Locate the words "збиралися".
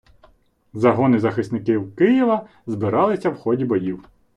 2.65-3.29